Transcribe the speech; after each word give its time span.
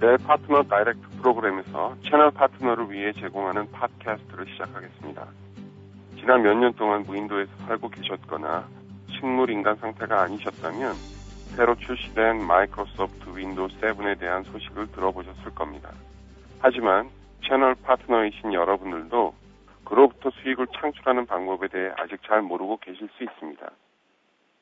델 0.00 0.16
파트너 0.16 0.62
Direct 0.62 1.00
프로그램에서 1.20 1.96
채널 2.08 2.30
파트너를 2.30 2.90
위해 2.90 3.12
제공하는 3.12 3.70
팟캐스트를 3.72 4.46
시작하겠습니다. 4.46 5.26
지난 6.16 6.42
몇 6.42 6.54
년 6.54 6.72
동안 6.74 7.02
무인도에서 7.02 7.50
살고 7.66 7.88
계셨거나 7.90 8.66
식물 9.10 9.50
인간 9.50 9.76
상태가 9.76 10.22
아니셨다면 10.22 10.94
새로 11.56 11.74
출시된 11.76 12.44
마이크로소프트 12.46 13.36
윈도우 13.36 13.68
7에 13.80 14.18
대한 14.20 14.44
소식을 14.44 14.92
들어보셨을 14.92 15.54
겁니다. 15.54 15.90
하지만 16.60 17.08
채널 17.44 17.74
파트너이신 17.74 18.52
여러분들도 18.52 19.34
그로부터 19.84 20.30
수익을 20.30 20.66
창출하는 20.78 21.26
방법에 21.26 21.66
대해 21.68 21.90
아직 21.96 22.20
잘 22.26 22.42
모르고 22.42 22.76
계실 22.78 23.08
수 23.16 23.24
있습니다. 23.24 23.68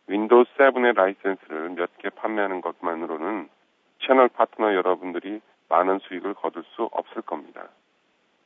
윈도우 0.08 0.44
7의 0.56 0.94
라이센스를 0.94 1.70
몇 1.70 1.90
개 1.98 2.08
판매하는 2.10 2.60
것만으로는 2.62 3.48
채널 4.04 4.28
파트너 4.28 4.74
여러분들이 4.74 5.40
많은 5.68 5.98
수익을 6.00 6.34
거둘 6.34 6.64
수 6.74 6.88
없을 6.92 7.22
겁니다. 7.22 7.68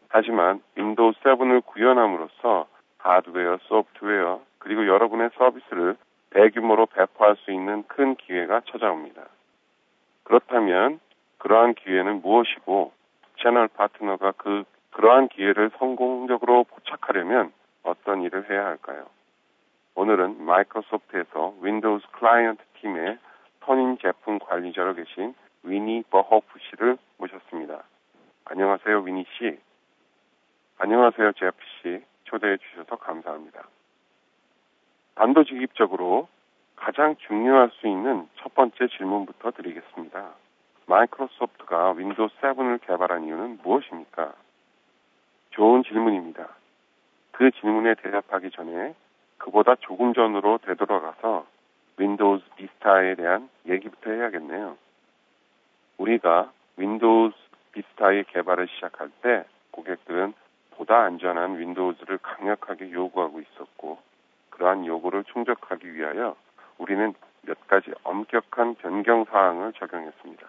하지만 0.09 0.63
윈도우 0.75 1.13
7을 1.23 1.65
구현함으로써 1.67 2.67
하드웨어, 2.99 3.59
소프트웨어, 3.63 4.41
그리고 4.59 4.87
여러분의 4.87 5.31
서비스를 5.37 5.97
대규모로 6.31 6.87
배포할 6.87 7.37
수 7.37 7.51
있는 7.51 7.85
큰 7.89 8.15
기회가 8.17 8.61
찾아옵니다. 8.71 9.23
그렇다면 10.25 11.01
그러한 11.39 11.75
기회는 11.75 12.23
무엇이고 12.23 12.93
채널 13.43 13.69
파트너가 13.69 14.33
그 14.37 14.65
그러한 14.91 15.29
기회를 15.29 15.71
성공적으로 15.79 16.65
포착하려면 16.65 17.53
어떤 17.83 18.23
일을 18.23 18.51
해야 18.51 18.67
할까요? 18.67 19.07
오늘은 19.95 20.45
마이크로소프트에서 20.45 21.55
윈도우즈 21.61 22.07
클라이언트 22.13 22.63
팀의 22.81 23.19
선임 23.65 23.99
제품 23.99 24.39
관리자로 24.39 24.95
계신 24.95 25.35
위니 25.63 26.03
버허프 26.11 26.59
씨를 26.71 26.97
모셨습니다. 27.19 27.85
안녕하세요, 28.45 29.01
위니 29.01 29.27
씨. 29.37 29.59
안녕하세요, 30.79 31.33
제프 31.33 31.57
씨. 31.83 32.03
초대해 32.25 32.57
주셔서 32.57 32.97
감사합니다. 32.97 33.67
단도직입적으로 35.17 36.29
가장 36.77 37.17
중요할 37.17 37.71
수 37.75 37.87
있는 37.87 38.29
첫 38.37 38.55
번째 38.55 38.89
질문부터 38.89 39.51
드리겠습니다. 39.51 40.31
마이크로소프트가 40.87 41.93
윈도우 41.93 42.29
7을 42.41 42.81
개발한 42.87 43.25
이유는 43.25 43.61
무엇입니까? 43.63 44.33
좋은 45.51 45.83
질문입니다. 45.85 46.49
그 47.33 47.51
질문에 47.51 47.95
대답하기 47.97 48.51
전에 48.51 48.95
그보다 49.39 49.75
조금 49.77 50.15
전으로 50.15 50.59
되돌아가서 50.59 51.47
윈도우즈 51.99 52.45
비스타에 52.57 53.15
대한 53.17 53.51
얘기부터 53.67 54.11
해야겠네요. 54.11 54.77
우리가 56.01 56.51
윈도우즈 56.79 57.37
비스타의 57.73 58.25
개발을 58.25 58.69
시작할 58.69 59.11
때 59.21 59.45
고객들은 59.71 60.33
보다 60.71 61.03
안전한 61.03 61.59
윈도우즈를 61.59 62.19
강력하게 62.19 62.91
요구하고 62.91 63.41
있었고 63.41 63.99
그러한 64.49 64.87
요구를 64.87 65.25
충족하기 65.25 65.95
위하여 65.95 66.37
우리는 66.79 67.13
몇 67.43 67.67
가지 67.67 67.93
엄격한 68.03 68.77
변경 68.77 69.25
사항을 69.27 69.75
적용했습니다. 69.75 70.47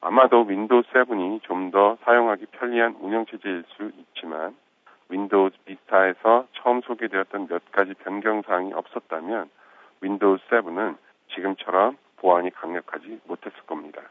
아마도 0.00 0.42
윈도우 0.42 0.82
7이 0.92 1.42
좀 1.42 1.70
더 1.70 1.96
사용하기 2.04 2.46
편리한 2.46 2.96
운영체제일 2.98 3.62
수 3.68 3.92
있지만 3.96 4.56
윈도우 5.08 5.50
비스타에서 5.64 6.48
처음 6.54 6.80
소개되었던 6.80 7.46
몇 7.46 7.70
가지 7.70 7.94
변경 7.94 8.42
사항이 8.42 8.72
없었다면 8.72 9.50
윈도우 10.00 10.38
7은 10.48 10.96
지금처럼 11.32 11.96
보안이 12.20 12.50
강력하지 12.50 13.20
못했을 13.24 13.58
겁니다. 13.66 14.02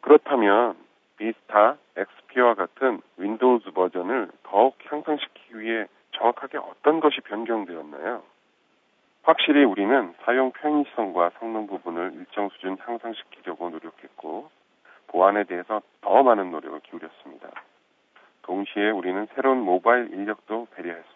그렇다면 0.00 0.76
비스타 1.18 1.76
XP와 1.96 2.54
같은 2.54 3.00
윈도우즈 3.16 3.72
버전을 3.72 4.30
더욱 4.44 4.76
향상시키기 4.84 5.58
위해 5.58 5.86
정확하게 6.12 6.58
어떤 6.58 7.00
것이 7.00 7.20
변경되었나요? 7.22 8.22
확실히 9.24 9.64
우리는 9.64 10.14
사용 10.22 10.52
편의성과 10.52 11.32
성능 11.40 11.66
부분을 11.66 12.12
일정 12.14 12.48
수준 12.50 12.76
향상시키려고 12.78 13.70
노력했고 13.70 14.50
보안에 15.08 15.44
대해서 15.44 15.82
더 16.00 16.22
많은 16.22 16.52
노력을 16.52 16.78
기울였습니다. 16.80 17.50
동시에 18.42 18.90
우리는 18.90 19.26
새로운 19.34 19.58
모바일 19.62 20.12
인력도 20.12 20.68
배려했습니다. 20.76 21.15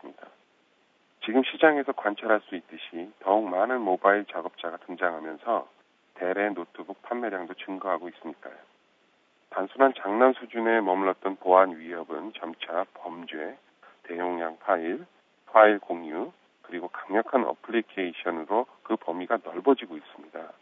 지금 1.31 1.45
시장에서 1.45 1.93
관찰할 1.93 2.41
수 2.41 2.57
있듯이 2.57 3.09
더욱 3.21 3.49
많은 3.49 3.83
모바일 3.83 4.25
작업자가 4.25 4.79
등장하면서 4.79 5.69
대래 6.15 6.49
노트북 6.49 7.03
판매량도 7.03 7.55
증가하고 7.55 8.09
있으니까요. 8.09 8.55
단순한 9.51 9.95
장난 9.97 10.33
수준에 10.33 10.81
머물렀던 10.81 11.37
보안 11.37 11.79
위협은 11.79 12.33
점차 12.33 12.85
범죄, 12.95 13.57
대용량 14.03 14.59
파일, 14.59 15.07
파일 15.47 15.79
공유, 15.79 16.33
그리고 16.63 16.89
강력한 16.89 17.45
어플리케이션으로 17.45 18.67
그 18.83 18.97
범위가 18.97 19.39
넓어지고 19.45 19.99
있습니다. 19.99 20.53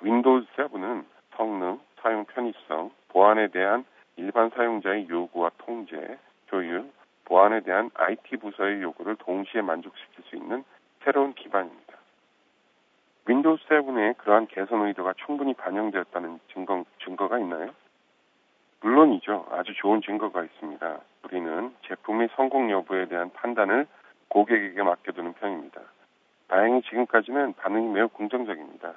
윈도우 0.00 0.46
7은 0.56 1.04
성능, 1.36 1.78
사용 2.00 2.24
편의성, 2.24 2.90
보안에 3.08 3.48
대한 3.48 3.84
일반 4.16 4.48
사용자의 4.48 5.10
요구와 5.10 5.50
통제, 5.58 6.18
조율, 6.46 6.90
보안에 7.28 7.60
대한 7.60 7.90
IT 7.94 8.38
부서의 8.38 8.80
요구를 8.82 9.16
동시에 9.16 9.60
만족시킬 9.60 10.24
수 10.24 10.36
있는 10.36 10.64
새로운 11.04 11.34
기반입니다. 11.34 11.98
윈도우 13.26 13.58
7의 13.68 14.16
그러한 14.16 14.46
개선 14.46 14.86
의도가 14.86 15.12
충분히 15.26 15.52
반영되었다는 15.52 16.40
증거, 16.54 16.84
증거가 17.04 17.38
있나요? 17.38 17.70
물론이죠. 18.80 19.46
아주 19.50 19.74
좋은 19.74 20.00
증거가 20.00 20.42
있습니다. 20.42 21.00
우리는 21.24 21.74
제품의 21.86 22.30
성공 22.34 22.70
여부에 22.70 23.06
대한 23.08 23.30
판단을 23.34 23.86
고객에게 24.28 24.82
맡겨두는 24.82 25.34
편입니다. 25.34 25.82
다행히 26.48 26.80
지금까지는 26.82 27.52
반응이 27.54 27.88
매우 27.88 28.08
긍정적입니다. 28.08 28.94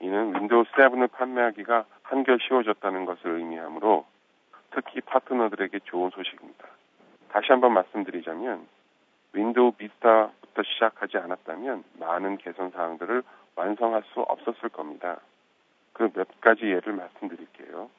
이는 0.00 0.34
윈도우 0.34 0.64
7을 0.64 1.08
판매하기가 1.12 1.84
한결 2.02 2.38
쉬워졌다는 2.40 3.04
것을 3.04 3.38
의미하므로 3.38 4.06
특히 4.72 5.00
파트너들에게 5.02 5.78
좋은 5.84 6.10
소식입니다. 6.10 6.66
다시 7.34 7.48
한번 7.48 7.72
말씀드리자면 7.72 8.64
윈도우 9.32 9.72
비스타부터 9.72 10.62
시작하지 10.62 11.18
않았다면 11.18 11.82
많은 11.98 12.36
개선 12.38 12.70
사항들을 12.70 13.24
완성할 13.56 14.04
수 14.12 14.20
없었을 14.20 14.68
겁니다. 14.68 15.18
그 15.94 16.08
몇 16.14 16.28
가지 16.40 16.62
예를 16.62 16.92
말씀드릴게요. 16.92 17.90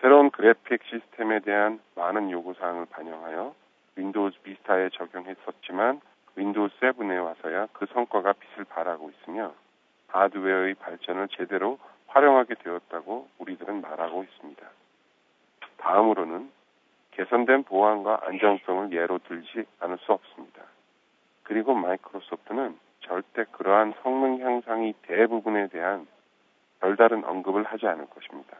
새로운 0.00 0.30
그래픽 0.30 0.82
시스템에 0.84 1.40
대한 1.40 1.78
많은 1.94 2.30
요구 2.30 2.54
사항을 2.54 2.86
반영하여 2.86 3.54
윈도우 3.96 4.30
비스타에 4.42 4.88
적용했었지만 4.94 6.00
윈도우 6.36 6.68
7에 6.80 7.22
와서야 7.22 7.68
그 7.74 7.84
성과가 7.92 8.32
빛을 8.32 8.64
발하고 8.64 9.10
있으며 9.10 9.52
하드웨어의 10.06 10.74
발전을 10.76 11.28
제대로 11.36 11.78
활용하게 12.06 12.54
되었다고 12.54 13.28
우리들은 13.40 13.82
말하고 13.82 14.24
있습니다. 14.24 14.66
다음으로는 15.76 16.57
개선된 17.18 17.64
보안과 17.64 18.20
안정성을 18.22 18.92
예로 18.92 19.18
들지 19.26 19.64
않을 19.80 19.98
수 19.98 20.12
없습니다. 20.12 20.62
그리고 21.42 21.74
마이크로소프트는 21.74 22.78
절대 23.00 23.44
그러한 23.50 23.94
성능 24.02 24.38
향상의 24.38 24.94
대부분에 25.02 25.66
대한 25.66 26.06
별다른 26.78 27.24
언급을 27.24 27.64
하지 27.64 27.88
않을 27.88 28.06
것입니다. 28.06 28.56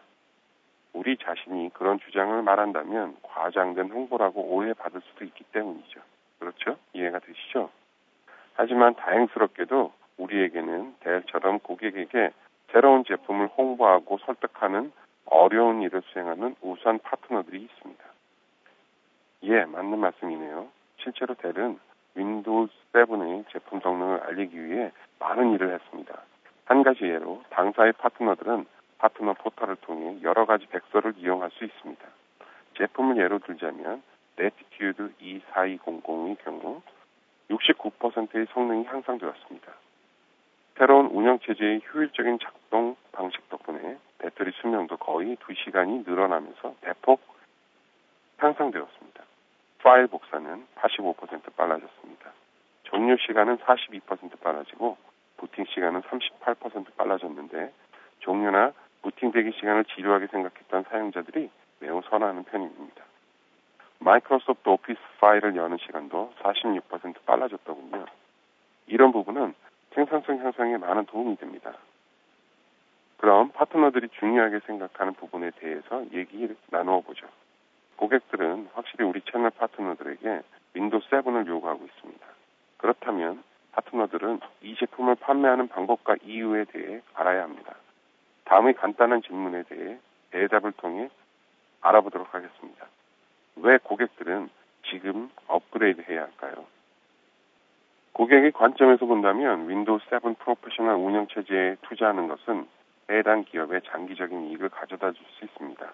우리 0.93 1.17
자신이 1.19 1.71
그런 1.73 2.01
주장을 2.01 2.43
말한다면 2.43 3.19
과장된 3.23 3.91
홍보라고 3.91 4.41
오해받을 4.43 5.03
수도 5.03 5.25
있기 5.25 5.45
때문이죠. 5.53 6.01
그렇죠? 6.41 6.77
이해가 6.95 7.21
되시죠? 7.21 7.71
하지만 8.55 8.97
다행스럽게도 8.97 9.93
우리에게는 10.17 10.97
델처럼 10.99 11.61
고객에게 11.61 12.33
새로운 12.73 13.05
제품을 13.05 13.51
홍보하고 13.57 14.19
설득하는 14.19 14.91
어려운 15.27 15.81
일을 15.83 16.03
수행하는 16.07 16.57
우수한 16.61 16.99
파트너들이 16.99 17.63
있습니다. 17.63 18.18
예, 19.45 19.65
맞는 19.65 19.99
말씀이네요. 19.99 20.69
실제로 20.99 21.35
델은 21.35 21.79
윈도우 22.15 22.69
7의 22.93 23.45
제품 23.51 23.81
성능을 23.81 24.21
알리기 24.25 24.65
위해 24.65 24.91
많은 25.21 25.53
일을 25.53 25.73
했습니다. 25.75 26.23
한 26.65 26.83
가지 26.83 27.05
예로 27.05 27.43
당사의 27.51 27.93
파트너들은 27.95 28.67
파트너 28.99 29.35
포털을 29.35 29.77
통해 29.77 30.19
여러 30.23 30.45
가지 30.45 30.67
백서를 30.67 31.15
이용할 31.19 31.51
수 31.51 31.65
있습니다. 31.65 32.05
제품을 32.77 33.17
예로 33.17 33.39
들자면 33.39 34.03
Latitude 34.37 35.13
E4200의 35.21 36.37
경우 36.45 36.83
69%의 37.49 38.47
성능이 38.53 38.85
향상되었습니다. 38.85 39.73
새로운 40.77 41.07
운영체제의 41.07 41.83
효율적인 41.93 42.39
작동 42.41 42.97
방식 43.13 43.49
덕분에 43.49 43.99
배터리 44.19 44.53
수명도 44.61 44.97
거의 44.97 45.37
2시간이 45.37 46.07
늘어나면서 46.07 46.75
대폭 46.81 47.21
향상되었습니다. 48.39 49.28
파일 49.83 50.07
복사는 50.07 50.67
85% 50.77 51.55
빨라졌습니다. 51.57 52.33
종료 52.85 53.17
시간은 53.17 53.59
42% 53.59 54.41
빨라지고 54.41 54.97
부팅 55.37 55.65
시간은 55.67 56.03
38% 56.03 56.97
빨라졌는데 56.97 57.73
종료나 58.21 58.73
부팅 59.03 59.31
대기 59.31 59.53
시간을 59.53 59.85
지루하게 59.85 60.27
생각했던 60.29 60.85
사용자들이 60.91 61.51
매우 61.81 62.03
선호하는 62.11 62.45
편입니다. 62.45 63.05
마이크로소프트 64.01 64.69
오피스 64.69 65.01
파일을 65.21 65.57
여는 65.57 65.79
시간도 65.79 66.33
46% 66.41 67.25
빨라졌더군요. 67.25 68.07
이런 68.87 69.13
부분은 69.13 69.55
생산성 69.95 70.39
향상에 70.39 70.77
많은 70.77 71.07
도움이 71.07 71.37
됩니다. 71.37 71.73
그럼 73.19 73.51
파트너들이 73.51 74.09
중요하게 74.21 74.61
생각하는 74.67 75.15
부분에 75.15 75.51
대해서 75.57 76.05
얘기 76.13 76.49
나누어 76.71 77.01
보죠. 77.01 77.27
고객들은 77.99 78.71
확실히 78.75 79.05
우리 79.05 79.21
채널 79.23 79.51
파트너들에게 79.51 80.43
Windows 80.75 81.01
7을 81.01 81.47
요구하고 81.47 81.85
있습니다. 81.85 82.27
그렇다면 82.79 83.43
파트너들은 83.73 84.41
이 84.63 84.77
제품을 84.77 85.17
판매하는 85.17 85.69
방법과 85.69 86.17
이유에 86.23 86.65
대해 86.67 87.03
알아야 87.15 87.43
합니다. 87.43 87.75
다음의 88.45 88.75
간단한 88.75 89.23
질문에 89.23 89.65
대해 89.65 89.99
대답을 90.31 90.73
통해 90.73 91.11
알아보도록 91.81 92.33
하겠습니다. 92.33 92.87
왜 93.57 93.79
고객들은 93.79 94.49
지금 94.91 95.31
업그레이드 95.49 96.01
해야 96.09 96.23
할까요? 96.23 96.65
고객의 98.13 98.53
관점에서 98.53 99.07
본다면 99.07 99.69
Windows 99.69 99.99
7 100.09 100.21
Professional 100.39 100.95
운영 100.95 101.27
체제에 101.29 101.77
투자하는 101.83 102.29
것은 102.29 102.67
해당 103.11 103.45
기업에 103.45 103.81
장기적인 103.81 104.51
이익을 104.51 104.69
가져다 104.69 105.13
줄 105.13 105.25
수 105.39 105.45
있습니다. 105.45 105.93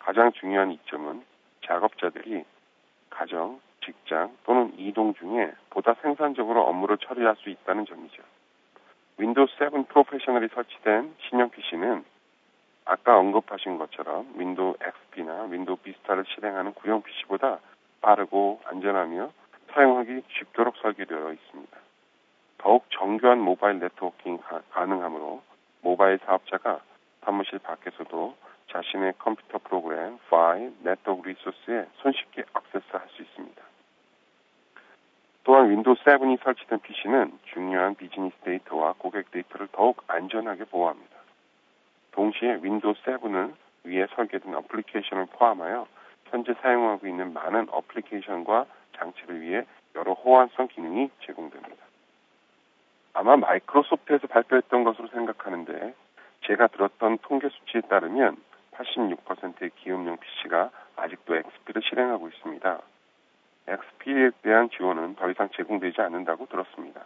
가장 0.00 0.32
중요한 0.32 0.72
이점은 0.72 1.24
작업자들이 1.64 2.44
가정, 3.10 3.60
직장 3.84 4.36
또는 4.44 4.72
이동 4.76 5.14
중에 5.14 5.52
보다 5.70 5.94
생산적으로 5.94 6.66
업무를 6.66 6.98
처리할 6.98 7.36
수 7.36 7.48
있다는 7.48 7.86
점이죠. 7.86 8.22
Windows 9.18 9.46
7 9.58 9.70
Professional이 9.88 10.48
설치된 10.48 11.14
신형 11.28 11.50
PC는 11.50 12.04
아까 12.86 13.18
언급하신 13.18 13.78
것처럼 13.78 14.32
윈도우 14.36 14.76
XP나 14.80 15.44
윈도우 15.44 15.76
비스타를 15.76 16.24
실행하는 16.26 16.72
구형 16.74 17.02
PC보다 17.02 17.60
빠르고 18.00 18.60
안전하며 18.64 19.30
사용하기 19.72 20.22
쉽도록 20.28 20.76
설계되어 20.78 21.32
있습니다. 21.32 21.78
더욱 22.58 22.84
정교한 22.90 23.38
모바일 23.38 23.78
네트워킹 23.78 24.38
가능하므로 24.70 25.42
모바일 25.82 26.18
사업자가 26.24 26.80
사무실 27.24 27.58
밖에서도 27.58 28.34
자신의 28.70 29.14
컴퓨터 29.18 29.58
프로그램, 29.58 30.18
파일, 30.28 30.72
네트워크 30.82 31.28
리소스에 31.28 31.86
손쉽게 31.96 32.44
액세스할 32.56 33.08
수 33.10 33.22
있습니다. 33.22 33.62
또한 35.44 35.70
Windows 35.70 35.94
7이 35.94 36.42
설치된 36.42 36.80
PC는 36.80 37.38
중요한 37.52 37.94
비즈니스 37.96 38.36
데이터와 38.44 38.94
고객 38.98 39.30
데이터를 39.30 39.68
더욱 39.72 40.04
안전하게 40.06 40.64
보호합니다. 40.64 41.16
동시에 42.12 42.60
Windows 42.62 42.94
7은 43.04 43.54
위에 43.84 44.06
설계된 44.14 44.54
어플리케이션을 44.54 45.26
포함하여 45.32 45.86
현재 46.26 46.54
사용하고 46.60 47.06
있는 47.06 47.32
많은 47.32 47.68
어플리케이션과 47.70 48.66
장치를 48.96 49.40
위해 49.40 49.64
여러 49.96 50.12
호환성 50.12 50.68
기능이 50.68 51.10
제공됩니다. 51.26 51.84
아마 53.14 53.36
Microsoft에서 53.36 54.28
발표했던 54.28 54.84
것으로 54.84 55.08
생각하는데 55.08 55.94
제가 56.42 56.68
들었던 56.68 57.18
통계 57.22 57.48
수치에 57.48 57.80
따르면 57.82 58.36
86%의 58.80 59.70
기업용 59.76 60.16
PC가 60.18 60.70
아직도 60.96 61.36
XP를 61.36 61.82
실행하고 61.82 62.28
있습니다. 62.28 62.80
XP에 63.68 64.30
대한 64.42 64.70
지원은 64.70 65.16
더 65.16 65.30
이상 65.30 65.48
제공되지 65.54 66.00
않는다고 66.00 66.46
들었습니다. 66.46 67.04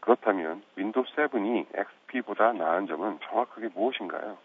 그렇다면 0.00 0.62
Windows 0.76 1.04
7이 1.04 1.66
XP보다 1.74 2.52
나은 2.52 2.86
점은 2.86 3.20
정확하게 3.20 3.68
무엇인가요? 3.74 4.38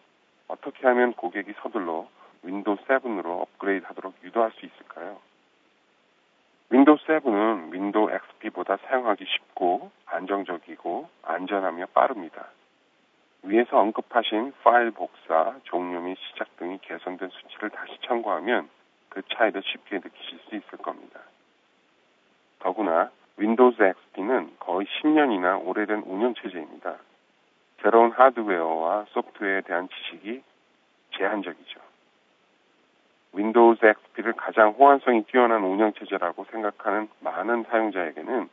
어떻게 0.47 0.85
하면 0.87 1.13
고객이 1.13 1.53
서둘러 1.61 2.07
Windows 2.43 2.77
7으로 2.87 3.41
업그레이드 3.41 3.85
하도록 3.87 4.13
유도할 4.23 4.51
수 4.51 4.65
있을까요? 4.65 5.17
Windows 6.69 6.97
7은 6.97 7.71
Windows 7.71 8.11
XP보다 8.11 8.77
사용하기 8.87 9.25
쉽고 9.25 9.91
안정적이고 10.05 11.09
안전하며 11.23 11.87
빠릅니다. 11.87 12.47
위에서 13.45 13.79
언급하신 13.79 14.53
파일 14.63 14.91
복사, 14.91 15.55
종료 15.63 16.01
및 16.01 16.17
시작 16.17 16.55
등이 16.57 16.79
개선된 16.81 17.29
수치를 17.29 17.69
다시 17.69 17.97
참고하면 18.05 18.69
그 19.09 19.21
차이를 19.33 19.61
쉽게 19.63 19.97
느끼실 19.97 20.39
수 20.49 20.55
있을 20.55 20.79
겁니다. 20.79 21.19
더구나 22.59 23.11
Windows 23.37 23.81
XP는 23.83 24.55
거의 24.59 24.87
10년이나 24.87 25.63
오래된 25.65 26.03
운영 26.05 26.33
체제입니다. 26.33 26.97
새로운 27.81 28.11
하드웨어와 28.11 29.05
소프트웨어에 29.09 29.61
대한 29.61 29.89
지식이 29.89 30.41
제한적이죠. 31.11 31.79
Windows 33.33 33.85
XP를 33.85 34.33
가장 34.33 34.71
호환성이 34.71 35.23
뛰어난 35.25 35.63
운영 35.63 35.93
체제라고 35.93 36.45
생각하는 36.45 37.09
많은 37.19 37.65
사용자에게는 37.65 38.49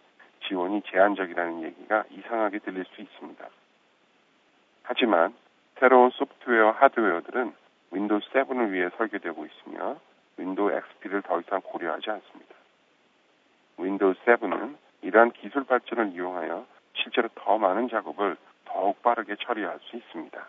지원이 0.47 0.83
제한적이라는 0.83 1.63
얘기가 1.63 2.05
이상하게 2.11 2.59
들릴 2.59 2.85
수 2.85 3.01
있습니다. 3.01 3.49
하지만 4.83 5.35
새로운 5.79 6.11
소프트웨어 6.11 6.71
하드웨어들은 6.73 7.53
Windows 7.93 8.21
7을 8.21 8.71
위해 8.71 8.89
설계되고 8.97 9.47
있으며 9.47 9.97
Windows 10.37 10.71
XP를 10.73 11.23
더 11.23 11.41
이상 11.41 11.61
고려하지 11.63 12.11
않습니다. 12.11 12.55
Windows 13.79 14.15
7은 14.25 14.77
이러한 15.03 15.33
기술 15.33 15.65
발전을 15.65 16.13
이용하여 16.13 16.67
실제로 16.95 17.29
더 17.35 17.59
많은 17.59 17.89
작업을 17.89 18.37
더욱 18.65 19.03
빠르게 19.03 19.37
처리할 19.37 19.79
수 19.83 19.97
있습니다. 19.97 20.47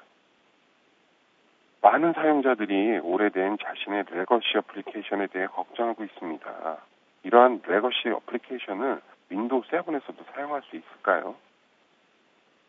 많은 1.81 2.13
사용자들이 2.13 2.99
오래된 2.99 3.57
자신의 3.57 4.05
legacy 4.09 4.57
어플리케이션에 4.57 5.27
대해 5.27 5.47
걱정하고 5.47 6.03
있습니다. 6.03 6.77
이러한 7.23 7.61
legacy 7.65 8.09
어플리케이션을 8.09 9.01
Windows 9.29 9.63
7에서도 9.63 10.25
사용할 10.33 10.61
수 10.63 10.77
있을까요? 10.77 11.35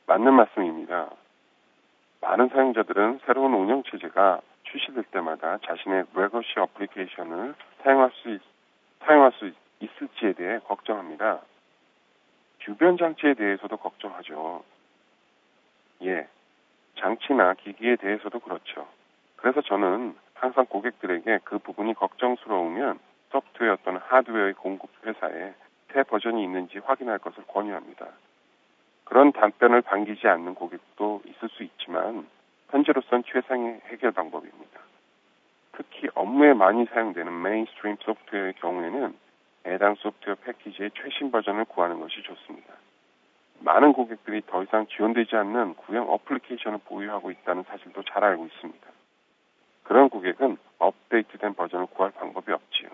맞는 0.07 0.33
말씀입니다. 0.35 1.11
많은 2.25 2.49
사용자들은 2.49 3.21
새로운 3.27 3.53
운영 3.53 3.83
체제가 3.83 4.41
출시될 4.63 5.05
때마다 5.11 5.59
자신의 5.59 6.05
legacy 6.15 6.59
어플리케이션을 6.59 7.55
사용할 7.83 8.11
수, 8.15 8.31
있, 8.31 8.41
사용할 9.01 9.33
수 9.33 9.53
있을지에 9.81 10.33
대해 10.33 10.59
걱정합니다. 10.61 11.41
주변 12.61 12.97
장치에 12.97 13.35
대해서도 13.35 13.77
걱정하죠. 13.77 14.65
예, 16.05 16.27
장치나 16.99 17.55
기기에 17.55 17.97
대해서도 17.97 18.41
그렇죠. 18.41 18.89
그래서 19.37 19.61
저는 19.61 20.17
항상 20.33 20.65
고객들에게 20.65 21.41
그 21.45 21.59
부분이 21.59 21.93
걱정스러우면 21.93 22.99
소프트웨어 23.33 23.77
또는 23.85 24.01
하드웨어의 24.03 24.55
공급 24.55 24.89
회사에 25.05 25.53
새 25.93 26.03
버전이 26.03 26.43
있는지 26.43 26.79
확인할 26.79 27.19
것을 27.19 27.45
권유합니다. 27.49 28.07
그런 29.05 29.33
단편을 29.33 29.83
반기지 29.83 30.27
않는 30.27 30.55
고객도 30.55 31.23
있을 31.27 31.49
수 31.51 31.63
있지만 31.63 32.27
현재로선 32.71 33.25
최상의 33.25 33.81
해결 33.87 34.13
방법입니다. 34.13 34.81
특히 35.73 36.09
업무에 36.15 36.55
많이 36.55 36.85
사용되는 36.87 37.43
mainstream 37.43 37.97
소프트웨어의 38.01 38.55
경우에는 38.55 39.15
해당 39.67 39.95
소프트웨어 39.97 40.37
패키지의 40.37 40.91
최신 40.95 41.31
버전을 41.31 41.65
구하는 41.67 42.01
것이 42.01 42.23
좋습니다. 42.23 42.75
많은 43.61 43.93
고객들이 43.93 44.43
더 44.47 44.63
이상 44.63 44.87
지원되지 44.87 45.37
않는 45.37 45.75
구형 45.75 46.11
어플리케이션을 46.11 46.81
보유하고 46.85 47.31
있다는 47.31 47.65
사실도 47.65 48.03
잘 48.03 48.25
알고 48.25 48.47
있습니다. 48.47 48.87
그런 49.85 50.09
고객은 50.09 50.57
업데이트된 50.79 51.55
버전을 51.55 51.87
구할 51.87 52.11
방법이 52.13 52.53
없지요. 52.53 52.89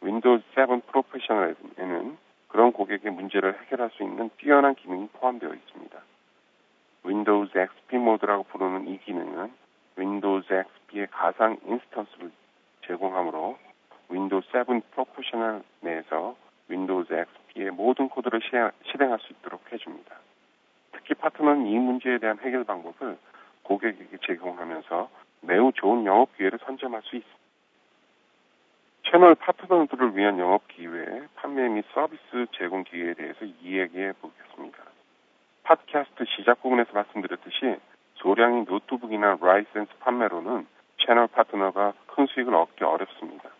Windows 0.00 0.40
7 0.54 0.66
Professional에는 0.86 2.18
그런 2.54 2.70
고객의 2.70 3.10
문제를 3.10 3.60
해결할 3.62 3.90
수 3.90 4.04
있는 4.04 4.30
뛰어난 4.38 4.76
기능이 4.76 5.08
포함되어 5.14 5.52
있습니다. 5.52 5.98
Windows 7.02 7.48
XP 7.52 7.96
모드라고 7.96 8.44
부르는 8.44 8.86
이 8.86 9.00
기능은 9.00 9.50
윈도우 9.96 10.42
XP의 10.48 11.08
가상 11.10 11.58
인스턴스를 11.66 12.30
제공하므로 12.86 13.58
Windows 14.08 14.42
7 14.52 14.82
Professional 14.92 15.64
내에서 15.80 16.36
Windows 16.68 17.06
XP의 17.10 17.72
모든 17.72 18.08
코드를 18.08 18.40
실행할 18.84 19.18
수 19.18 19.32
있도록 19.32 19.60
해줍니다. 19.72 20.14
특히 20.92 21.14
파트너는 21.14 21.66
이 21.66 21.76
문제에 21.76 22.18
대한 22.18 22.38
해결 22.38 22.62
방법을 22.62 23.18
고객에게 23.64 24.18
제공하면서 24.24 25.10
매우 25.40 25.72
좋은 25.72 26.06
영업 26.06 26.36
기회를 26.36 26.60
선점할 26.64 27.02
수 27.02 27.16
있습니다. 27.16 27.43
채널 29.10 29.34
파트너들을 29.34 30.16
위한 30.16 30.38
영업 30.38 30.66
기회, 30.68 31.26
판매 31.36 31.68
및 31.68 31.84
서비스 31.92 32.46
제공 32.52 32.84
기회에 32.84 33.14
대해서 33.14 33.44
이야기해 33.44 34.12
보겠습니다. 34.20 34.78
팟캐스트 35.64 36.24
시작 36.36 36.62
부분에서 36.62 36.90
말씀드렸듯이 36.92 37.76
소량의 38.16 38.64
노트북이나 38.64 39.38
라이센스 39.40 39.90
판매로는 40.00 40.66
채널 40.98 41.26
파트너가 41.28 41.92
큰 42.06 42.26
수익을 42.26 42.54
얻기 42.54 42.82
어렵습니다. 42.84 43.50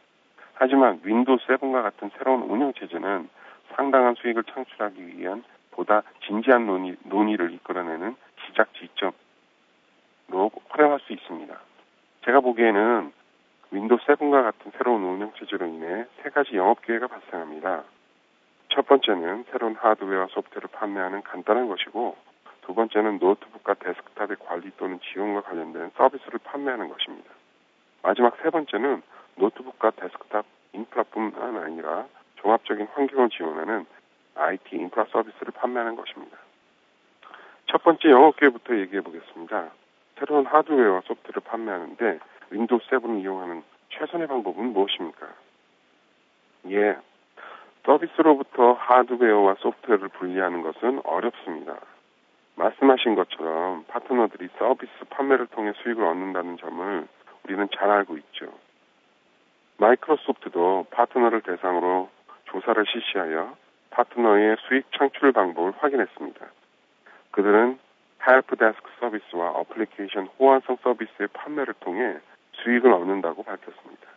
하지만 0.54 1.00
Windows 1.04 1.36
7과 1.36 1.82
같은 1.82 2.10
새로운 2.16 2.42
운영 2.42 2.72
체제는 2.72 3.28
상당한 3.74 4.14
수익을 4.14 4.44
창출하기 4.44 5.18
위한 5.18 5.44
보다 5.72 6.02
진지한 6.26 6.66
논의, 6.66 6.96
논의를 7.04 7.52
이끌어내는 7.52 8.16
시작 8.46 8.72
지점, 8.74 9.12
활용할 10.74 11.00
수 11.00 11.12
있습니다. 11.12 11.54
제가 12.24 12.40
보기에는 12.40 13.12
Windows 13.74 13.98
7과 13.98 14.44
같은 14.44 14.70
새로운 14.78 15.02
운영 15.02 15.32
체제로 15.36 15.66
인해 15.66 16.06
세 16.22 16.30
가지 16.30 16.56
영업 16.56 16.80
기회가 16.82 17.08
발생합니다. 17.08 17.82
첫 18.68 18.86
번째는 18.86 19.46
새로운 19.50 19.74
하드웨어 19.74 20.28
소프트웨어를 20.28 20.68
판매하는 20.70 21.22
간단한 21.22 21.66
것이고 21.66 22.16
두 22.62 22.72
번째는 22.72 23.18
노트북과 23.18 23.74
데스크탑의 23.74 24.36
관리 24.46 24.70
또는 24.76 25.00
지원과 25.00 25.40
관련된 25.40 25.90
서비스를 25.96 26.38
판매하는 26.44 26.88
것입니다. 26.88 27.28
마지막 28.04 28.36
세 28.44 28.50
번째는 28.50 29.02
노트북과 29.38 29.90
데스크탑 29.90 30.46
인프라뿐만 30.72 31.56
아니라 31.56 32.06
종합적인 32.36 32.86
환경을 32.94 33.28
지원하는 33.30 33.86
IT 34.36 34.76
인프라 34.76 35.04
서비스를 35.10 35.52
판매하는 35.52 35.96
것입니다. 35.96 36.38
첫 37.66 37.82
번째 37.82 38.08
영업기회부터 38.08 38.76
얘기해 38.78 39.00
보겠습니다. 39.00 39.70
새로운 40.20 40.46
하드웨어와 40.46 41.00
소프트를 41.06 41.42
판매하는데 41.44 42.20
Windows 42.54 42.78
7을 42.78 43.20
이용하는 43.20 43.64
최선의 43.90 44.28
방법은 44.28 44.72
무엇입니까? 44.72 45.26
예, 46.70 46.96
서비스로부터 47.84 48.74
하드웨어와 48.74 49.56
소프트웨어를 49.58 50.08
분리하는 50.08 50.62
것은 50.62 51.00
어렵습니다. 51.04 51.76
말씀하신 52.54 53.16
것처럼 53.16 53.84
파트너들이 53.88 54.48
서비스 54.58 54.92
판매를 55.10 55.48
통해 55.48 55.72
수익을 55.82 56.04
얻는다는 56.04 56.56
점을 56.58 57.08
우리는 57.42 57.68
잘 57.76 57.90
알고 57.90 58.16
있죠. 58.18 58.46
마이크로소프트도 59.78 60.86
파트너를 60.92 61.40
대상으로 61.40 62.08
조사를 62.44 62.84
실시하여 62.86 63.56
파트너의 63.90 64.56
수익 64.68 64.86
창출 64.92 65.32
방법을 65.32 65.72
확인했습니다. 65.78 66.46
그들은 67.32 67.78
helpdesk 68.26 68.90
서비스와 69.00 69.50
어플리케이션 69.50 70.28
호환성 70.38 70.78
서비스의 70.82 71.28
판매를 71.32 71.74
통해 71.80 72.16
수익을 72.62 72.92
얻는다고 72.92 73.42
밝혔습니다. 73.42 74.08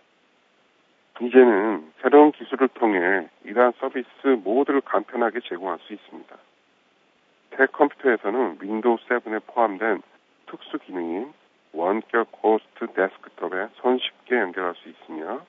이제는 1.20 1.92
새로운 2.02 2.32
기술을 2.32 2.68
통해 2.70 3.28
이러한 3.44 3.74
서비스 3.80 4.08
모두를 4.44 4.82
간편하게 4.82 5.40
제공할 5.42 5.80
수 5.80 5.94
있습니다. 5.94 6.36
택 7.52 7.72
컴퓨터에서는 7.72 8.60
윈도우 8.62 8.98
7에 8.98 9.42
포함된 9.48 10.02
특수 10.46 10.78
기능인 10.80 11.34
원격 11.74 12.30
호스트 12.44 12.88
데스크톱에 12.94 13.70
손쉽게 13.76 14.36
연결할 14.36 14.76
수 14.76 14.90
있으며 14.90 15.42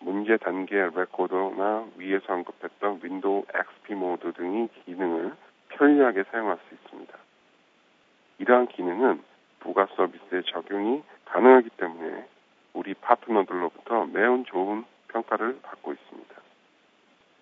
문제 0.00 0.38
단계 0.38 0.76
레코더나 0.76 1.86
위에서 1.96 2.32
언급했던 2.32 3.00
윈도우 3.02 3.44
XP 3.52 3.94
모드 3.94 4.32
등의 4.32 4.68
기능을 4.84 5.32
편리하게 5.68 6.24
사용할 6.30 6.58
수 6.66 6.74
있습니다. 6.74 7.18
이러한 8.38 8.68
기능은 8.68 9.22
부가 9.60 9.86
서비스에 9.94 10.42
적용이 10.46 11.02
가능하기 11.30 11.70
때문에 11.70 12.26
우리 12.74 12.94
파트너들로부터 12.94 14.06
매우 14.06 14.42
좋은 14.44 14.84
평가를 15.08 15.60
받고 15.62 15.92
있습니다. 15.92 16.34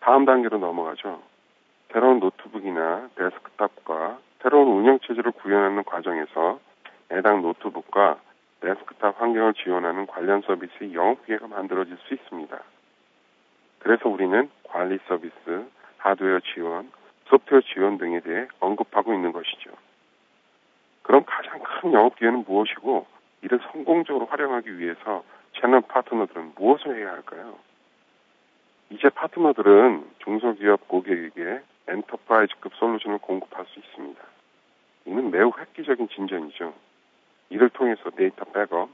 다음 0.00 0.24
단계로 0.24 0.58
넘어가죠. 0.58 1.22
새로운 1.92 2.20
노트북이나 2.20 3.10
데스크탑과 3.14 4.18
새로운 4.42 4.68
운영체제를 4.78 5.32
구현하는 5.32 5.84
과정에서 5.84 6.60
해당 7.10 7.42
노트북과 7.42 8.18
데스크탑 8.60 9.20
환경을 9.20 9.54
지원하는 9.54 10.06
관련 10.06 10.42
서비스의 10.42 10.94
영업 10.94 11.24
기회가 11.24 11.46
만들어질 11.46 11.96
수 11.96 12.14
있습니다. 12.14 12.58
그래서 13.78 14.08
우리는 14.08 14.50
관리 14.64 14.98
서비스, 15.08 15.66
하드웨어 15.98 16.40
지원, 16.54 16.90
소프트웨어 17.26 17.60
지원 17.62 17.98
등에 17.98 18.20
대해 18.20 18.48
언급하고 18.60 19.14
있는 19.14 19.32
것이죠. 19.32 19.70
그럼 21.02 21.24
가장 21.26 21.60
큰 21.62 21.92
영업 21.92 22.16
기회는 22.16 22.44
무엇이고 22.46 23.06
이를 23.42 23.60
성공적으로 23.72 24.26
활용하기 24.26 24.78
위해서 24.78 25.24
채널 25.60 25.80
파트너들은 25.82 26.52
무엇을 26.56 26.96
해야 26.96 27.12
할까요? 27.12 27.58
이제 28.90 29.08
파트너들은 29.10 30.04
중소기업 30.24 30.88
고객에게 30.88 31.60
enterprise급 31.88 32.74
솔루션을 32.74 33.18
공급할 33.18 33.66
수 33.66 33.78
있습니다. 33.78 34.20
이는 35.06 35.30
매우 35.30 35.52
획기적인 35.58 36.08
진전이죠. 36.08 36.74
이를 37.50 37.70
통해서 37.70 38.10
데이터 38.10 38.44
백업, 38.44 38.90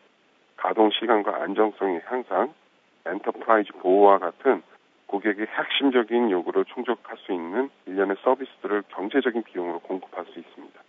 가동 0.56 0.90
시간과 0.90 1.42
안정성의 1.42 2.02
향상, 2.06 2.54
enterprise 3.06 3.72
보호와 3.74 4.18
같은 4.18 4.62
고객의 5.06 5.46
핵심적인 5.46 6.30
요구를 6.30 6.64
충족할 6.66 7.16
수 7.18 7.32
있는 7.32 7.70
일련의 7.86 8.16
서비스들을 8.22 8.84
경제적인 8.88 9.42
비용으로 9.42 9.80
공급할 9.80 10.24
수 10.26 10.38
있습니다. 10.38 10.80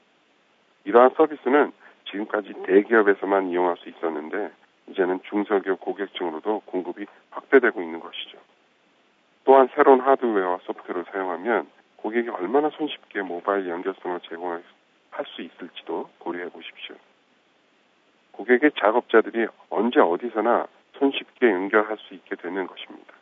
이러한 0.86 1.12
서비스는 1.16 1.72
지금까지 2.16 2.54
대기업에서만 2.66 3.50
이용할 3.50 3.76
수 3.78 3.90
있었는데 3.90 4.52
이제는 4.88 5.20
중소기업 5.30 5.82
고객층으로도 5.82 6.62
공급이 6.66 7.06
확대되고 7.32 7.82
있는 7.82 8.00
것이죠. 8.00 8.38
또한 9.44 9.70
새로운 9.76 10.00
하드웨어와 10.00 10.60
소프트웨어를 10.64 11.06
사용하면 11.12 11.68
고객이 11.98 12.30
얼마나 12.30 12.70
손쉽게 12.70 13.22
모바일 13.22 13.68
연결성을 13.68 14.20
제공할 14.22 14.64
수 15.28 15.42
있을지도 15.42 16.10
고려해 16.20 16.50
보십시오. 16.50 16.96
고객의 18.32 18.72
작업자들이 18.80 19.48
언제 19.70 20.00
어디서나 20.00 20.68
손쉽게 21.00 21.50
연결할 21.50 21.98
수 21.98 22.14
있게 22.14 22.36
되는 22.36 22.68
것입니다. 22.68 23.14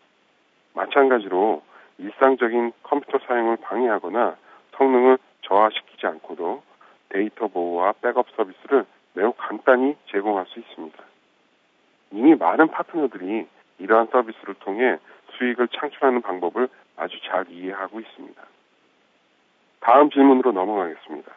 마찬가지로 0.73 1.61
일상적인 1.97 2.73
컴퓨터 2.83 3.19
사용을 3.19 3.57
방해하거나 3.57 4.35
성능을 4.75 5.17
저하시키지 5.41 6.07
않고도 6.07 6.63
데이터 7.13 7.47
보호와 7.47 7.93
백업 8.01 8.27
서비스를 8.35 8.85
매우 9.13 9.33
간단히 9.37 9.95
제공할 10.07 10.45
수 10.47 10.59
있습니다. 10.59 10.97
이미 12.11 12.35
많은 12.35 12.67
파트너들이 12.67 13.47
이러한 13.79 14.07
서비스를 14.11 14.55
통해 14.55 14.97
수익을 15.37 15.67
창출하는 15.69 16.21
방법을 16.21 16.67
아주 16.97 17.19
잘 17.21 17.49
이해하고 17.49 17.99
있습니다. 17.99 18.41
다음 19.79 20.09
질문으로 20.09 20.51
넘어가겠습니다. 20.51 21.31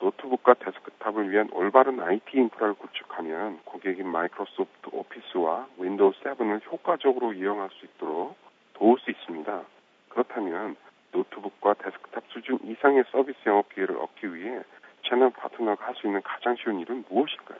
노트북과 0.00 0.54
데스크탑을 0.54 1.30
위한 1.30 1.48
올바른 1.52 2.00
IT 2.00 2.36
인프라를 2.36 2.74
구축하면 2.74 3.60
고객이 3.64 4.08
마이크로소프트 4.08 4.88
오피스와 4.92 5.66
윈도우 5.78 6.12
7을 6.12 6.64
효과적으로 6.72 7.34
이용할 7.34 7.68
수 7.70 7.84
있도록 7.84 8.36
도울 8.74 8.98
수 9.00 9.10
있습니다. 9.10 9.62
그렇다면 10.08 10.76
노트북과 11.12 11.74
데스크탑 11.74 12.24
수준 12.28 12.58
이상의 12.64 13.04
서비스 13.10 13.38
영업 13.46 13.68
기회를 13.74 13.96
얻기 13.96 14.34
위해 14.34 14.60
채널 15.08 15.30
파트너가 15.30 15.86
할 15.86 15.94
수 15.94 16.06
있는 16.06 16.22
가장 16.22 16.56
쉬운 16.56 16.78
일은 16.80 17.04
무엇일까요? 17.08 17.58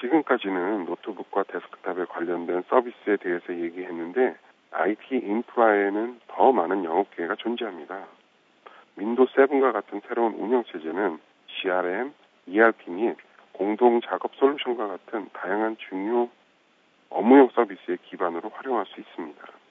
지금까지는 0.00 0.86
노트북과 0.86 1.44
데스크탑에 1.44 2.06
관련된 2.06 2.62
서비스에 2.68 3.16
대해서 3.16 3.54
얘기했는데 3.54 4.36
IT 4.72 5.14
인프라에는 5.16 6.20
더 6.28 6.50
많은 6.52 6.84
영업 6.84 7.14
기회가 7.14 7.36
존재합니다. 7.36 8.06
윈도우 8.96 9.26
7과 9.26 9.72
같은 9.72 10.00
새로운 10.08 10.34
운영 10.34 10.64
체제는 10.64 11.20
CRM, 11.48 12.12
ERP 12.46 12.90
및 12.90 13.16
공동 13.52 14.00
작업 14.00 14.34
솔루션과 14.36 14.88
같은 14.88 15.28
다양한 15.32 15.76
중요 15.88 16.28
업무용 17.10 17.48
서비스의 17.54 17.98
기반으로 18.04 18.48
활용할 18.48 18.86
수 18.86 18.98
있습니다. 18.98 19.61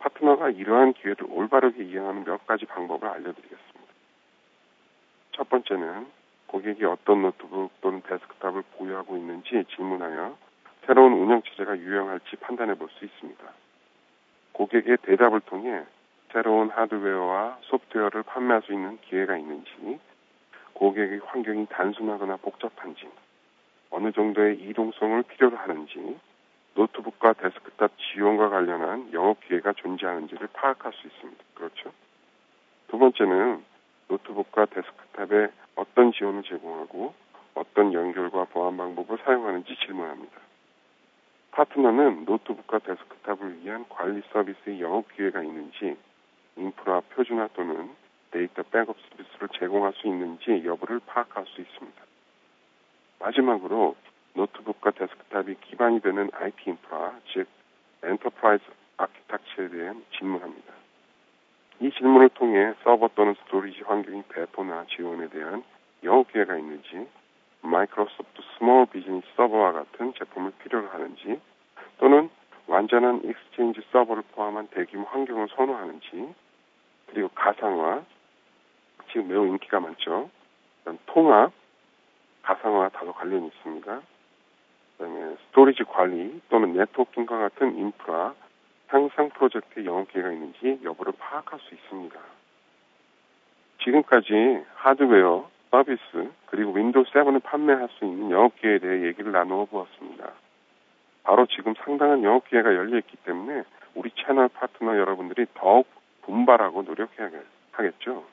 파트너가 0.00 0.50
이러한 0.50 0.94
기회를 0.94 1.26
올바르게 1.30 1.84
이용하는 1.84 2.24
몇 2.24 2.46
가지 2.46 2.66
방법을 2.66 3.08
알려드리겠습니다. 3.08 3.92
첫 5.32 5.48
번째는 5.48 6.06
고객이 6.46 6.84
어떤 6.84 7.22
노트북 7.22 7.70
또는 7.80 8.02
데스크탑을 8.02 8.62
보유하고 8.76 9.16
있는지 9.16 9.64
질문하여 9.76 10.36
새로운 10.86 11.12
운영 11.12 11.42
체제가 11.42 11.78
유용할지 11.78 12.36
판단해 12.36 12.74
볼 12.74 12.88
수 12.98 13.04
있습니다. 13.04 13.44
고객의 14.52 14.98
대답을 15.02 15.40
통해 15.40 15.84
새로운 16.32 16.70
하드웨어와 16.70 17.58
소프트웨어를 17.62 18.22
판매할 18.24 18.62
수 18.62 18.72
있는 18.72 18.98
기회가 19.02 19.36
있는지, 19.36 20.00
고객의 20.74 21.20
환경이 21.24 21.66
단순하거나 21.70 22.36
복잡한지, 22.36 23.08
어느 23.90 24.12
정도의 24.12 24.60
이동성을 24.60 25.22
필요로 25.24 25.56
하는지, 25.56 26.18
노트북과 26.80 27.34
데스크탑 27.34 27.92
지원과 27.98 28.48
관련한 28.48 29.12
영업 29.12 29.40
기회가 29.40 29.74
존재하는지를 29.74 30.48
파악할 30.54 30.92
수 30.94 31.08
있습니다. 31.08 31.44
그렇죠? 31.52 31.92
두 32.88 32.96
번째는 32.96 33.62
노트북과 34.08 34.64
데스크탑에 34.64 35.48
어떤 35.76 36.10
지원을 36.12 36.42
제공하고 36.42 37.12
어떤 37.54 37.92
연결과 37.92 38.44
보안 38.44 38.78
방법을 38.78 39.18
사용하는지 39.24 39.76
질문합니다. 39.84 40.40
파트너는 41.50 42.24
노트북과 42.24 42.78
데스크탑을 42.78 43.62
위한 43.62 43.84
관리 43.90 44.22
서비스의 44.32 44.80
영업 44.80 45.14
기회가 45.14 45.42
있는지 45.42 45.98
인프라 46.56 47.00
표준화 47.10 47.48
또는 47.52 47.90
데이터 48.30 48.62
백업 48.62 48.96
서비스를 49.10 49.48
제공할 49.58 49.92
수 49.96 50.06
있는지 50.06 50.62
여부를 50.64 51.00
파악할 51.00 51.44
수 51.46 51.60
있습니다. 51.60 52.02
마지막으로 53.18 53.96
노트북과 54.34 54.92
데스크탑이 54.92 55.56
기반이 55.62 56.00
되는 56.00 56.30
IT 56.32 56.70
인프라, 56.70 57.12
즉 57.32 57.46
엔터프라이즈 58.02 58.64
아키텍처에 58.96 59.68
대한 59.68 60.04
질문합니다. 60.16 60.72
이 61.80 61.90
질문을 61.90 62.28
통해 62.30 62.74
서버 62.84 63.08
또는 63.14 63.34
storage 63.44 63.82
환경의 63.82 64.24
배포나 64.28 64.86
지원에 64.88 65.28
대한 65.28 65.64
영업 66.04 66.30
기회가 66.32 66.56
있는지, 66.56 67.08
마이크로소프트 67.62 68.42
스몰 68.58 68.86
비즈니스 68.86 69.26
서버와 69.36 69.72
같은 69.72 70.14
제품을 70.14 70.52
필요로 70.62 70.88
하는지 70.88 71.40
또는 71.98 72.30
완전한 72.66 73.22
익스체인지 73.24 73.82
서버를 73.92 74.22
포함한 74.32 74.68
대규모 74.68 75.04
환경을 75.06 75.48
선호하는지 75.56 76.34
그리고 77.06 77.28
가상화 77.34 78.02
지금 79.08 79.28
매우 79.28 79.46
인기가 79.46 79.80
많죠. 79.80 80.30
통합 81.06 81.52
가상화 82.42 82.90
다소 82.90 83.12
관련이 83.12 83.48
있습니다. 83.48 84.00
그다음에 85.00 85.34
storage 85.46 85.84
관리 85.84 86.40
또는 86.50 86.74
networking과 86.74 87.38
같은 87.38 87.76
인프라 87.78 88.34
향상 88.88 89.30
프로젝트에 89.30 89.86
영업 89.86 90.12
기회가 90.12 90.30
있는지 90.30 90.78
여부를 90.84 91.14
파악할 91.18 91.58
수 91.60 91.74
있습니다. 91.74 92.20
지금까지 93.82 94.62
하드웨어, 94.74 95.48
서비스, 95.70 96.30
그리고 96.46 96.72
윈도우 96.72 97.04
7을 97.04 97.42
판매할 97.42 97.88
수 97.92 98.04
있는 98.04 98.30
영업 98.30 98.60
기회에 98.60 98.78
대해 98.78 99.06
얘기를 99.06 99.32
나누어 99.32 99.64
보았습니다. 99.64 100.32
바로 101.22 101.46
지금 101.46 101.74
상당한 101.82 102.22
영업 102.22 102.48
기회가 102.48 102.74
열려 102.74 102.98
있기 102.98 103.16
때문에 103.24 103.62
우리 103.94 104.10
채널 104.16 104.48
파트너 104.48 104.98
여러분들이 104.98 105.46
더욱 105.54 105.86
분발하고 106.22 106.82
노력해야겠죠. 106.82 108.24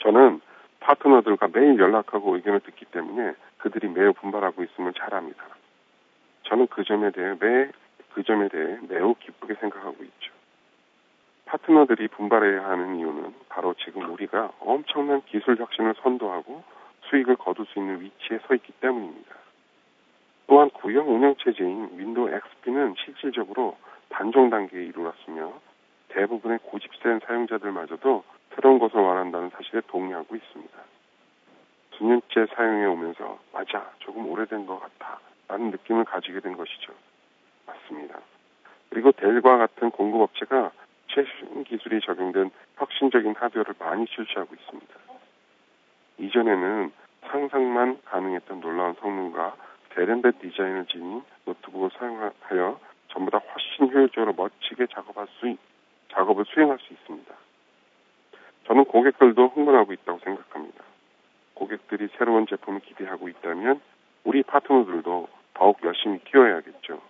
저는 0.00 0.40
파트너들과 0.84 1.48
매일 1.52 1.78
연락하고 1.78 2.36
의견을 2.36 2.60
듣기 2.60 2.84
때문에 2.86 3.34
그들이 3.58 3.88
매우 3.88 4.12
분발하고 4.12 4.62
있음을 4.62 4.92
잘 4.92 5.14
압니다. 5.14 5.42
저는 6.42 6.66
그 6.66 6.84
점에 6.84 7.10
대해 7.10 7.34
매, 7.40 7.70
그 8.12 8.22
점에 8.22 8.48
대해 8.48 8.78
매우 8.88 9.14
기쁘게 9.14 9.54
생각하고 9.54 9.96
있죠. 10.04 10.32
파트너들이 11.46 12.08
분발해야 12.08 12.64
하는 12.68 12.96
이유는 12.96 13.34
바로 13.48 13.74
지금 13.82 14.10
우리가 14.10 14.52
엄청난 14.60 15.22
기술 15.24 15.56
혁신을 15.56 15.94
선도하고 16.02 16.62
수익을 17.08 17.36
거둘 17.36 17.64
수 17.66 17.78
있는 17.78 18.02
위치에 18.02 18.38
서 18.46 18.54
있기 18.54 18.72
때문입니다. 18.80 19.34
또한 20.46 20.68
구형 20.68 21.14
운영 21.14 21.34
체제인 21.36 21.98
윈도우 21.98 22.28
XP는 22.28 22.94
실질적으로 23.02 23.78
단종 24.10 24.50
단계에 24.50 24.84
이르렀으며 24.84 25.52
대부분의 26.08 26.58
고집센 26.62 27.20
사용자들마저도 27.26 28.22
새로운 28.54 28.78
것을 28.78 28.98
원한다는 28.98 29.50
사실에 29.50 29.80
동의하고 29.88 30.34
있습니다. 30.34 30.78
수년째 31.92 32.46
사용해 32.54 32.86
오면서 32.86 33.38
맞아 33.52 33.90
조금 34.00 34.26
오래된 34.28 34.66
것 34.66 34.80
같아 34.80 35.18
라는 35.48 35.70
느낌을 35.70 36.04
가지게 36.04 36.40
된 36.40 36.56
것이죠. 36.56 36.92
맞습니다. 37.66 38.18
그리고 38.90 39.12
델과 39.12 39.56
같은 39.58 39.90
공급업체가 39.90 40.72
최신 41.08 41.64
기술이 41.64 42.00
적용된 42.00 42.50
혁신적인 42.76 43.34
하드웨어를 43.36 43.74
많이 43.78 44.06
출시하고 44.06 44.54
있습니다. 44.54 44.94
이전에는 46.18 46.92
상상만 47.26 48.00
가능했던 48.04 48.60
놀라운 48.60 48.94
성능과 48.94 49.56
세련된 49.94 50.32
디자인을 50.40 50.86
지닌 50.86 51.22
노트북을 51.44 51.90
사용하여 51.98 52.80
전보다 53.08 53.38
훨씬 53.38 53.92
효율적으로 53.94 54.32
멋지게 54.32 54.86
작업할 54.92 55.26
수, 55.38 55.56
작업을 56.12 56.44
수행할 56.46 56.78
수 56.78 56.92
있습니다. 56.92 57.34
저는 58.66 58.84
고객들도 58.86 59.48
흥분하고 59.48 59.92
있다고 59.92 60.18
생각합니다. 60.20 60.84
고객들이 61.54 62.08
새로운 62.18 62.46
제품을 62.46 62.80
기대하고 62.80 63.28
있다면 63.28 63.80
우리 64.24 64.42
파트너들도 64.42 65.28
더욱 65.54 65.78
열심히 65.84 66.22
키워야겠죠. 66.24 67.00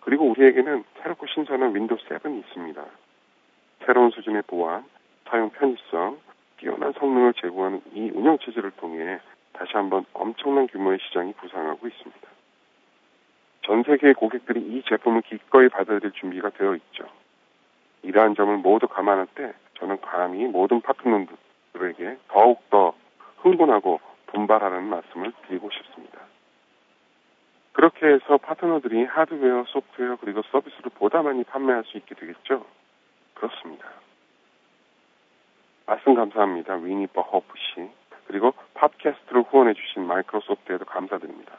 그리고 0.00 0.26
우리에게는 0.30 0.84
새롭고 1.02 1.26
신선한 1.26 1.74
윈도우 1.74 1.98
7이 1.98 2.38
있습니다. 2.40 2.84
새로운 3.86 4.10
수준의 4.10 4.42
보안, 4.46 4.84
사용 5.28 5.50
편의성, 5.50 6.18
뛰어난 6.58 6.92
성능을 6.92 7.34
제공하는 7.34 7.82
이 7.94 8.10
운영 8.14 8.38
체제를 8.38 8.72
통해 8.72 9.20
다시 9.52 9.72
한번 9.74 10.04
엄청난 10.12 10.66
규모의 10.66 10.98
시장이 11.00 11.32
부상하고 11.34 11.86
있습니다. 11.86 12.28
전 13.62 13.82
세계의 13.84 14.14
고객들이 14.14 14.60
이 14.60 14.82
제품을 14.88 15.22
기꺼이 15.22 15.68
받아들일 15.68 16.12
준비가 16.12 16.50
되어 16.50 16.74
있죠. 16.76 17.04
이러한 18.02 18.34
점을 18.34 18.56
모두 18.58 18.88
감안할 18.88 19.26
때 19.34 19.52
저는 19.82 20.00
감히 20.00 20.46
모든 20.46 20.80
파트너들에게 20.80 22.18
더욱더 22.28 22.94
흥분하고 23.38 24.00
분발하는 24.28 24.84
말씀을 24.84 25.32
드리고 25.48 25.70
싶습니다. 25.70 26.20
그렇게 27.72 28.06
해서 28.06 28.36
파트너들이 28.38 29.04
하드웨어, 29.06 29.64
소프트웨어 29.66 30.16
그리고 30.20 30.42
서비스를 30.52 30.92
보다 30.94 31.22
많이 31.22 31.42
판매할 31.42 31.82
수 31.84 31.96
있게 31.96 32.14
되겠죠? 32.14 32.64
그렇습니다. 33.34 33.88
말씀 35.86 36.14
감사합니다. 36.14 36.74
제니퍼 36.74 37.20
허프 37.20 37.52
씨. 37.56 37.90
그리고 38.28 38.54
팟캐스트를 38.74 39.42
후원해주신 39.50 40.06
마이크로소프트에도 40.06 40.84
감사드립니다. 40.84 41.56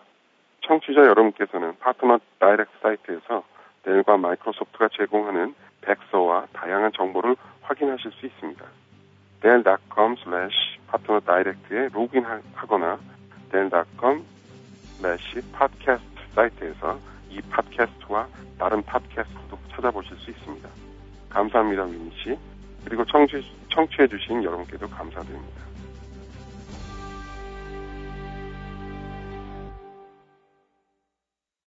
청취자 0.61 1.01
여러분께서는 1.01 1.77
파트너 1.79 2.19
다이렉트 2.39 2.71
사이트에서 2.81 3.43
델과 3.83 4.15
마이크로소프트가 4.15 4.87
제공하는 4.93 5.55
백서와 5.81 6.47
다양한 6.53 6.93
정보를 6.93 7.35
확인하실 7.63 8.11
수 8.11 8.25
있습니다. 8.43 8.65
dell.com 9.41 10.15
slash 10.21 10.55
파트너 10.87 11.19
다이렉트에 11.21 11.89
로그인하거나 11.93 12.99
dell.com 13.51 14.23
slash 14.97 15.41
팟캐스트 15.53 16.21
사이트에서 16.35 16.99
이 17.29 17.41
팟캐스트와 17.41 18.27
다른 18.59 18.81
팟캐스트도 18.83 19.57
찾아보실 19.71 20.17
수 20.17 20.31
있습니다. 20.31 20.69
감사합니다, 21.29 21.83
위니 21.83 22.11
씨. 22.23 22.37
그리고 22.85 23.05
청취, 23.05 23.41
청취해주신 23.69 24.43
여러분께도 24.43 24.87
감사드립니다. 24.89 25.63